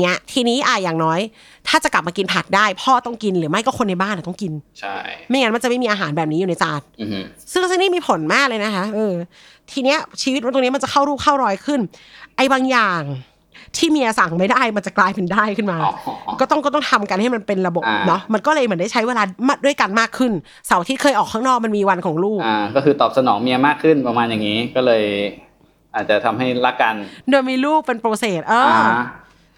[0.00, 1.20] เงี้ยทีนี้อะอย่างน้อย
[1.68, 4.96] ถ้าจะกลับมากินผักได้ พ่อต้องกินหรือไม่ก็คนในบ้านอะต้องกินใช่
[5.28, 7.20] ไม่งั้นมันจะไม่มีอาหารแบบนี้อยู่ในจานอือฮึ
[7.52, 9.12] ซึ่งซึ่งนี่มีผลมากเลยนะคะเออ
[9.72, 11.80] ทีเนี้ยชีวิตมันตรงนี้มันจะเข้ารูปเข้ารอยขึ้น
[12.36, 13.02] ไอ้บางอย่าง
[13.76, 15.90] ที่เมียสั่งไม่ได้มันจะกลายเป็นได้ขึ้นมาอ๋
[16.30, 20.32] อก็ต้องก็ต้องทำกันให้มันเป็นระบบอ่าเนาะมันก็เลยเหมือนได้ใช้เวลามาด้วยกันมากขึ้น
[20.66, 25.04] เสาร์อาทิตย์ที่เคยออกข้างนอกมันมีวันของลูกอ่าก็คือตอบสนองเมียมากขึ้นประมาณอย่างนี้ก็เลย
[25.94, 26.94] อาจจะทำให้รักกัน
[27.30, 29.00] โดยมีลูกเป็น process เอออ่าอ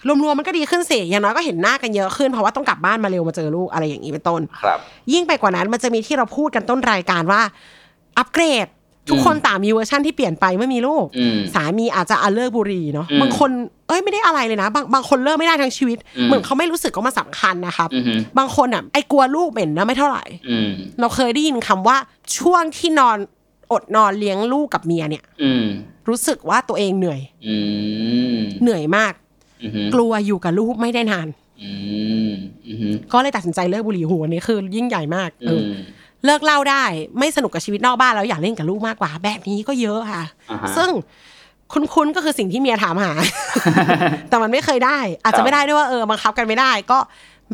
[0.07, 4.79] รวมๆมันก็ดีขึ้นสิอย่างน้อยก็เห็นหน้ากันเยอะขึ้นเพราะว่าต้องกลับบ้านมาเร็วมาเจอลูกอะไรอย่างนี้เป็นต้นครับ
[5.13, 7.41] ยิ่งไปกว่านั้นมันจะมีที่เราพูดกันต้นรายการว่า
[8.19, 8.67] อัปเกรด
[9.11, 13.51] ทุกคนต่างมีเวอร์ชั่นที่เปลี่ยนไปเมื่อมีลูกอืมสามีอาจจะอาเลิกบุหรี่เนาะอืมบางคน
[13.89, 21.97] เอ้ยไม่ได้อะไรเลยนะ บางบางคนเลิกไม่ได้ทั้งชีวิตอืมเหมือนเขาไม่รู้สึกว่ามันสำคัญนะครับอือฮึบางคนอะไอ้กลัวลูกเหม็นนะไม่เท่าไหร่อืมเราเคยได้ยินคำว่า
[22.39, 23.19] ช่วงที่นอน
[23.73, 25.65] อดนอนเลี้ยงลูกกับเมียเนี่ยอืม
[26.09, 27.57] รู้สึกว่าตัวเองเหนื่อยอื
[28.37, 29.30] มเหนื่อยมากอือฮึ
[29.95, 31.29] กลัวอยู่กับลูกไม่ได้นาน
[31.63, 31.73] อื
[32.29, 32.31] ม
[32.69, 35.73] อือฮึก็เลยตัดสินใจเลิกบุหรี่หัวนี้คือยิ่งใหญ่มากเออือม
[36.25, 36.85] เลิกเหล่าได้
[37.19, 40.91] ไม่สนุกกับชีวิตนอกบ้านแล้วอยากเล่นกับลูกมากกว่า แบบนี้ก็เยอะค่ะอ่าฮะซึ่ง
[41.73, 43.13] คุ้นๆก็คือสิ่งที่เมียถามหา
[44.29, 46.99] แต่มันไม่เคยได้ ครับอาจจะไม่ได้ด้วยว่าเออบังคับกันไม่ได้ ก็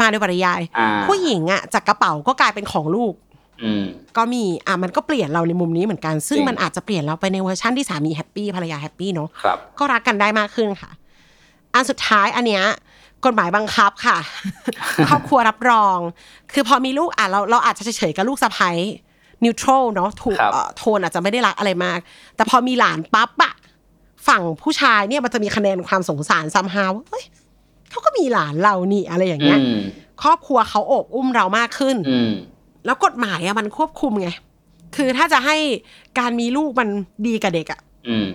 [0.01, 3.15] มาโดยปริยายอ่าผู้หญิงอะจากกระเป๋าก็กลายเป็นของลูก
[3.63, 3.85] อืม
[4.17, 10.91] ก็มีอะมันก็เปลี่ยนเราในมุมนี้เหมือนกัน ซึ่งจริงมันอาจจะเปลี่ยนเราไปในเวอร์ชันที่สามี happy ภรรยา happy เนาะครับก็รักกันได้มากขึ้นค่ะ
[11.77, 12.65] อันสุดท้ายอันเนี้ย
[13.25, 14.19] กฎหมายบังคับค่ะ
[15.09, 15.99] ครอบครัวรับรอง
[16.53, 18.71] คือพอมีลูกอะเราเราอาจจะเฉยๆกับลูกสะใภ้
[19.45, 21.99] neutral เนาะถูกครับเอ่อโทนอาจจะไม่ได้รักอะไรมาก
[22.37, 23.53] แต่พอมีหลานปั๊บอะ
[24.29, 27.25] ฝั่งผู้ชายเนี่ยมันจะมีคะแนนความสงสารซัมฮาวเฮ้ย
[27.91, 29.81] เขาก็มีหลานเรานี่อะไรอย่างเงี้ยอืม
[30.23, 32.33] ครอบครัวเขาโอบอุ้มเรามากขึ้นอืม
[32.85, 34.29] แล้วกฎหมายอะมันควบคุมไง
[34.97, 35.57] คือถ้าจะให้
[36.19, 36.89] การมีลูกมัน
[37.27, 38.27] ดีกับเด็กอะอืม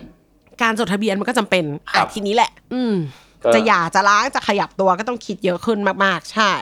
[0.62, 3.21] การจดทะเบียนมันก็จำเป็นครัอะบทีนี้แหละ อืมก็
[3.54, 6.52] จะหย่าจะล้างจะขยับตัวก็ต้องคิดเยอะขึ้นมากๆ ใช่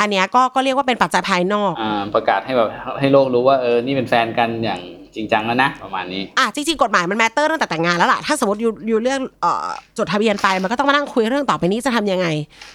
[0.00, 2.68] อันเนี้ยก็ก็เรียกว่าเป็นปัจจัยภายนอกอ่าประกาศให้แบบ
[3.00, 4.82] ให้โลกรู้ว่าเออนี่เป็นแฟนกันอย่าง
[5.14, 9.66] จริงจังแล้วนะประมาณนี้อะจริงๆกฎหมายมันแมตเตอร์ตั้งแต่แต่งงานแล้วล่ะถ้าสมมติอยู่อยู่เรื่องเอ่อ
[9.98, 12.26] จดทะเบียนไปมันก็ต้องมานั่งคุยเรื่องต่อไปนี้จะทำยังไง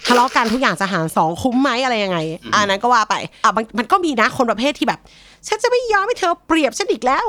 [0.06, 2.18] ทะเลาะกันทุกอย่างจะหารสองคุ้มไหมอะไรยังไง
[2.54, 5.00] อันนั้นก็ว่าไปอะมันมันก็มีนะคนประเภทที่แบบ
[5.48, 7.26] ฉันจะไม่ยอมให้เธอเปรียบฉันอีกแล้ว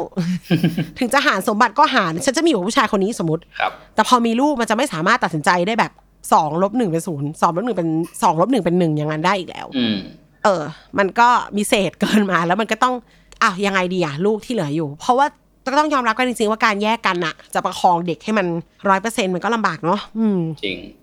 [1.00, 5.92] ถึงจะหารสมบัติก็หารฉันจะมีอยู่กับผู้ชายคนนี้สมมติ ครับ แต่พอมีลูกมันจะไม่สามารถตัดสินใจได้แบบ
[6.32, 7.90] สองลบหนึ่งเป็นศูนย์สองลบหนึ่งเป็น
[8.24, 9.98] สองลบหนึ่งเป็นหนึ่งอย่างนั้นได้อีกแล้วอืม
[10.44, 10.64] เออ
[10.98, 12.96] มันก็มีเศษเกินมาแล้วมันก็ต้อง
[13.42, 15.28] อ้าวยังไงดีอะลูกที่เหลืออยู่ เพราะว่า
[15.66, 18.48] ก็ต้องยอมรับกันจริงๆว่าการแยกกันอะจะประคองเด็กให้มัน
[18.90, 20.40] ร้อยเปอร์เซ็นต์มันก็ลำบากเนาะอืม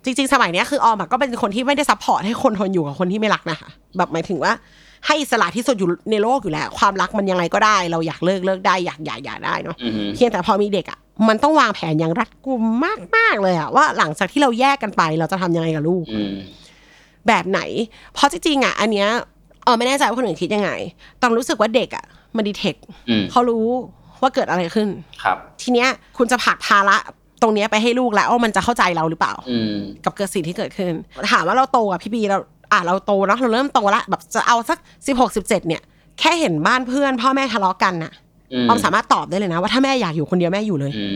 [0.05, 4.53] จริงจริงๆ สมัยเนี้ยคือออมอะก็เป็นคนที่ไม่ได้ support ให้คนทนอยู่กับคนที่ไม่รักนะคะแบบหมายถึงว่า
[5.07, 12.63] ให้อิสระที่สุดอยู่ในโลกอยู่แล้ว ความรักมันยังไงก็ได้ เราอยากเลิกเลิกได้อยากหย่าหย่าได้เนาะอือฮึเพียงแต่พอมีเด็กอะ มันต้องวางแผนอย่างรัดกุม
[13.17, 16.35] มากๆเลยอะว่าหลังจากที่เราแยกกันไป เราจะทำยังไงกับลูกอืม
[17.29, 17.61] แบบไหน
[18.15, 19.09] เพราะจริงๆอะอันเนี้ย
[19.65, 20.71] เออไม่แน่ใจว่าคนอื่นคิดยังไง
[21.23, 22.05] ตอนรู้สึกว่าเด็กอะ
[22.37, 22.75] มันดีเทค
[23.09, 23.67] อืมเขารู้
[24.23, 24.89] ว่าเกิดอะไรขึ้น
[25.23, 26.97] ครับ ทีเนี้ยคุณจะผลักภาระ
[27.43, 30.93] ตรงเนี้ยไปให้ลูกแล้วว่ามันจะเข้าใจเราหรือเปล่าอืมกับเกิดสิ่งที่เกิดขึ้น
[31.33, 32.39] ถามว่าเราโตอะพี่บีเรา
[32.73, 35.83] อะเราโตเนาะเราเริ่มโตละแบบจะเอาสักสิบหกสิบเจ็ดเนี่ย
[36.19, 38.13] แค่เห็นบ้านเพื่อน พ่อแม่ทะเลาะกันน่ะ
[38.53, 41.07] อืมออมสามารถตอบได้เลยนะว่าถ้าแม่อยากอยู่คนเดียวแม่อยู่เลยอื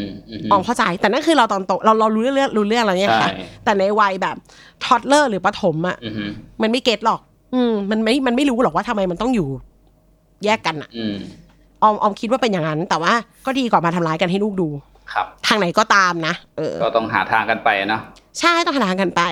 [0.00, 3.32] มอืมออมเข้าใจ แต่นั่นคือเราตอนโตเราเรารู้เรื่องรู้เรื่องแล้วเนี่ยค่ะใช่
[3.64, 4.36] แต่ในวัยแบบ
[4.84, 6.30] ทอดเลอร์หรือประถมอะอืม
[6.62, 7.20] มันไม่เก็ตหรอก
[7.54, 9.48] อืมมันไม่มันไม่รู้หรอกว่าทำไมมันต้องอยู่
[10.44, 11.14] แยกกันอะอืม
[11.82, 13.12] ออมออมคิดว่าเป็นอย่างนั้น แต่ว่า
[13.46, 14.68] ก็ดีกว่ามาทำร้ายกันให้ลูกดู
[15.12, 18.02] ครับ ทางไหนก็ตามนะเออ ก็ต้องหาทางกันไปเนาะ
[18.40, 19.22] ใช่ต้องหาทางกันไป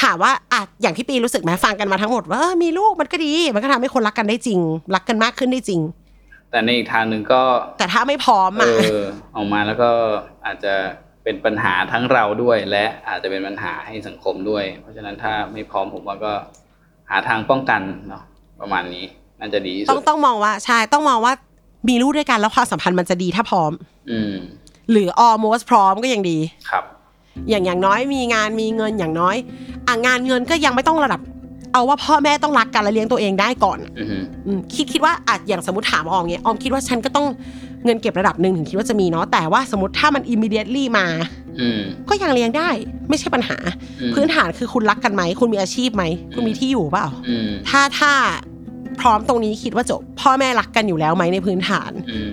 [0.00, 4.60] ถามว่าอะอย่างที่ปีรู้สึกไหมฟังกันมาทั้งหมดว่าเออมีลูกมันก็ดี มันก็ทำให้คนรักกันได้จริง
[4.94, 5.80] รักกันมากขึ้นได้จริง
[6.54, 7.42] แต่ในอีกทางหนึ่งก็
[7.78, 8.66] แต่ถ้าไม่พร้อมเอ
[8.98, 9.90] อะ อออกมาแล้วก็
[10.46, 10.74] อาจจะ
[11.24, 16.32] เป็นปัญหาทั้งเราด้วย และอาจจะเป็นปัญหาให้สังคมด้วย เพราะฉะนั้นถ้าไม่พร้อมผมว่าก็
[17.10, 18.22] หาทางป้องกันเนาะ
[18.60, 19.04] ประมาณนี้
[19.40, 21.32] น่าจะดีที่ต้อสุงดต้องมองว่าใช่ต้องมองว่า
[21.88, 23.72] มีลูกด้วยกันแล้วความสัมพันธ์มันจะดีถ้าพร้อม
[24.10, 24.34] อืม
[24.90, 26.38] หรือ almost พร้อมก็ยังดี
[26.70, 26.84] ครับ
[27.48, 29.36] อย่างอย่างน้อยมีงานมีเงินอย่างน้อย
[29.86, 31.20] อะงานเงินก็ยังไม่ต้องระดับ
[31.74, 37.26] เอาว่าพ่อแม่ต้องรักกันและเลี้ยงตัวเองได้ก่อนอืมอืมคิดคิดว่าอาจอย่างสมมติถามออมเงี้ยออมคิดว่าฉันก็ต้อง
[37.84, 41.06] เงินเก็บระดับหนึ่งถึงคิดว่าจะมีเนาะแต่ว่าสมมติถ้ามัน immediately มา
[41.60, 42.68] อืมก็ยังเลี้ยงได้
[43.08, 43.56] ไม่ใช่ปัญหา
[44.00, 48.12] อืมพื้นฐานคือคุณรักกันไหม คุณมีอาชีพไหม คุณมีที่อยู่เปล่าอืมถ้าถ้า
[49.00, 52.30] พร้อมตรงนี้คิดว่าจบ พ่อแม่รักกันอยู่แล้วไหมในพื้นฐานอืม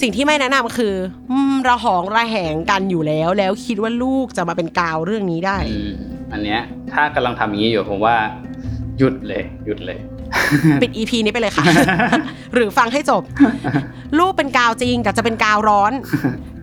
[0.00, 0.94] สิ่งที่ไม่แนะนำคือ
[1.30, 5.92] อืมระหองระแหงกันอยู่แล้ว แล้วคิดว่าลูกจะมาเป็นกาวเรื่องนี้ได้อืม
[6.32, 6.60] อันเนี้ย
[6.92, 8.16] ถ้ากำลังทำอย่างนี้อยู่ผมว่า
[8.98, 9.98] หยุดเลย หยุดเลย
[10.82, 11.64] ปิด EP นี้ไปเลยค่ะ
[12.54, 13.22] หรือฟังให้จบ
[14.18, 15.92] ลูกเป็นกาวจริงแต่จะเป็นกาวร้อน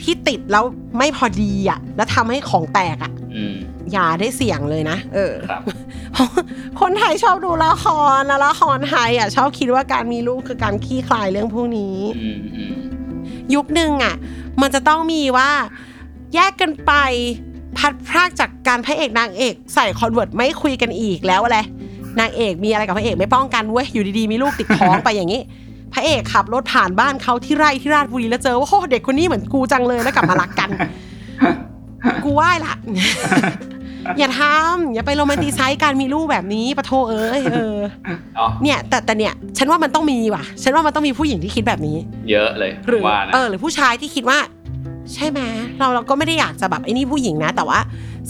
[0.02, 0.64] ที่ติดแล้ว
[0.98, 3.56] ไม่พอดีอะ แล้วทำให้ของแตกอะอืม
[3.92, 5.62] อย่าได้เสี่ยงเลยนะ เออครับ
[6.14, 6.30] เพราะ
[6.82, 7.86] คนไทยชอบดูละค
[8.18, 12.74] รนะละครไทยอะ ชอบคิดว่าการมีลูกคือการขี้คลายเรื่องพวกนี้อืมอืม
[13.56, 14.16] ยุคหนึ่งอะ
[14.62, 15.50] มันจะต้องมีว่า
[16.36, 16.94] แยกกันไป
[17.78, 21.58] พัดพรากจากการพระเอกนางเอก ใส่คอนเวิร์ตไม่คุยกันอีกแล้วอะไร
[22.20, 25.42] นางเอกมีอะไรกับพระเอกไม่ป้องกันเว้ยอยู่ดีๆมีลูกติดท้องไปอย่างนี้
[25.94, 30.70] พระเอกขับรถผ่านบ้านเขาที่ไร่ที่ราชบุรีแล้วเจอว่าโอ้เด็กคนนี้เหมือนกูจังเลยแล้วกลับมารักกัน
[32.24, 32.74] กูไหว้ละ
[34.20, 37.78] อย่าทำอย่าไป romanticize การมีลูกแบบนี้ปะโทเอ้ยเออ
[38.40, 41.98] อ๋อเนี่ย แต่แต่เนี่ย ฉันว่ามันต้องมีว่ะ ฉันว่ามันต้องมีผู้หญิงที่คิดแบบนี้
[42.32, 44.38] เยอะเลยหรือว่านะเออหรือผู้ชายที่คิดว่า
[45.14, 45.40] ใช่ไหม
[45.80, 47.80] เราเราก็ไม่ได้อยากจะแบบไอ้นี่ผู้หญิงนะ แต่ว่า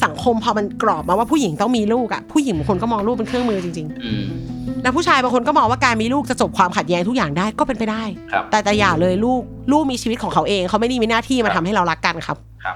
[0.04, 12.76] สังคมพอมันกรอบมาว่าผู้หญิงต้องมีลูกอะผู้หญิงบางคนก็มองลูกเป็นเครื่องมือจริงอืมๆแล้วผู้ชายบางคนก็มองว่าการมีลูกจะจบความขัดแย้งทุกอย่างได้ก็เป็นไปได้ครับแต่แต่อย่าเลยลูกลูกมีชีวิตของเขาเองเขาไม่ได้มีหน้าที่มาครัทำบให้เรารักกันครับครับ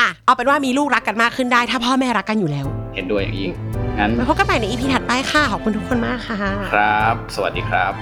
[0.00, 3.52] อะเอาเป็นว่ามีลูกรักกันมากขึ้นได้ ถ้าพ่อแม่รักกันอยู่แล้ว เห็นด้วยอย่างยิ่ง
[3.98, 6.38] งั้นไว้พบกันใหม่ในอีพีถัดไปค่ะขอบคุณทุกคนมากค่ะ
[6.74, 7.92] ครับ สวัสดีครับ